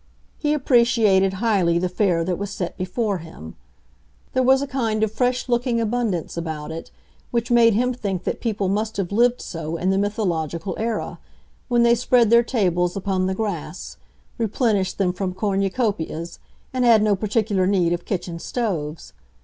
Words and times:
He 0.39 0.55
appreciated 0.55 1.33
highly 1.33 1.77
the 1.77 1.87
fare 1.87 2.23
that 2.23 2.39
was 2.39 2.49
set 2.49 2.75
before 2.75 3.19
him. 3.19 3.55
There 4.33 4.41
was 4.41 4.63
a 4.63 4.65
kind 4.65 5.03
of 5.03 5.11
fresh 5.11 5.47
looking 5.47 5.79
abundance 5.79 6.35
about 6.35 6.71
it 6.71 6.89
which 7.29 7.51
made 7.51 7.75
him 7.75 7.93
think 7.93 8.23
that 8.23 8.39
people 8.41 8.67
must 8.67 8.97
have 8.97 9.11
lived 9.11 9.41
so 9.41 9.77
in 9.77 9.91
the 9.91 9.99
mythological 9.99 10.73
era, 10.79 11.19
when 11.67 11.83
they 11.83 11.93
spread 11.93 12.31
their 12.31 12.41
tables 12.41 12.95
upon 12.97 13.27
the 13.27 13.35
grass, 13.35 13.97
replenished 14.39 14.97
them 14.97 15.13
from 15.13 15.35
cornucopias, 15.35 16.39
and 16.73 16.83
had 16.83 17.03
no 17.03 17.15
particular 17.15 17.67
need 17.67 17.93
of 17.93 18.03
kitchen 18.05 18.39
stoves. 18.39 19.13